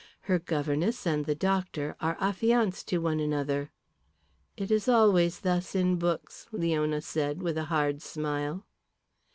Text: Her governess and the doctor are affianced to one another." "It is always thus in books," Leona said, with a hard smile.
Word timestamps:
Her 0.21 0.39
governess 0.39 1.05
and 1.05 1.25
the 1.25 1.35
doctor 1.35 1.95
are 2.01 2.17
affianced 2.19 2.87
to 2.87 2.97
one 2.97 3.19
another." 3.19 3.69
"It 4.57 4.71
is 4.71 4.89
always 4.89 5.41
thus 5.41 5.75
in 5.75 5.97
books," 5.99 6.47
Leona 6.51 7.01
said, 7.01 7.43
with 7.43 7.55
a 7.55 7.65
hard 7.65 8.01
smile. 8.01 8.65